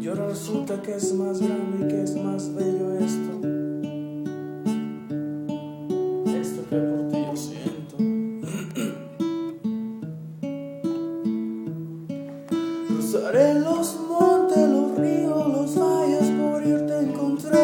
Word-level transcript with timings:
Y 0.00 0.08
ahora 0.08 0.28
resulta 0.28 0.80
que 0.80 0.94
es 0.94 1.12
más 1.12 1.42
grande 1.42 1.84
y 1.84 1.88
que 1.88 2.02
es 2.02 2.16
más 2.16 2.54
bello 2.54 2.94
esto. 2.94 3.32
Esto 6.24 6.62
que 6.70 6.76
por 6.76 7.08
ti 7.08 7.18
yo 7.26 7.36
siento. 7.36 7.96
Cruzaré 12.88 13.60
los 13.60 14.00
montes, 14.08 14.68
los 14.70 14.96
ríos, 14.96 15.46
los 15.48 15.78
valles 15.78 16.30
por 16.40 16.66
irte 16.66 16.94
a 16.94 17.02
encontrar. 17.02 17.58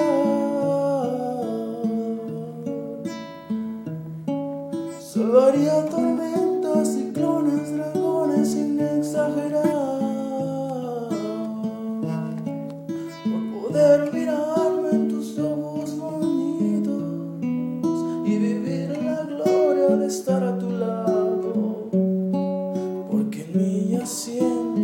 Salvaría 5.01 5.87
tormentas, 5.87 6.89
ciclones, 6.89 7.71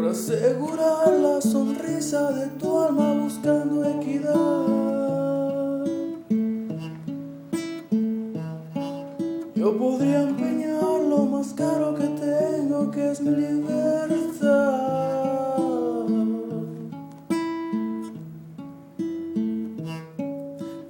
por 0.00 0.08
asegurar 0.08 1.12
la 1.12 1.40
sonrisa 1.42 2.32
de 2.32 2.46
tu 2.58 2.80
alma 2.80 3.12
buscando 3.22 3.84
equidad. 3.84 5.84
Yo 9.54 9.76
podría 9.76 10.22
empeñar 10.22 11.00
lo 11.06 11.26
más 11.26 11.52
caro 11.52 11.94
que 11.94 12.06
tengo, 12.06 12.90
que 12.90 13.10
es 13.10 13.20
mi 13.20 13.30
libertad. 13.30 14.78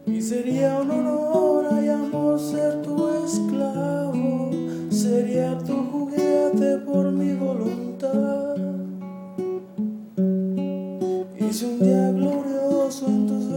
Y 0.06 0.22
sería 0.22 0.78
un 0.80 0.90
honor 0.90 1.82
y 1.82 1.88
amor 1.88 2.38
ser 2.38 2.80
tu 2.82 3.08
esclavo, 3.24 4.50
sería 4.90 5.58
tu 5.58 5.74
juguete 5.90 6.78
por 6.86 7.10
mi 7.10 7.34
voluntad. 7.34 7.89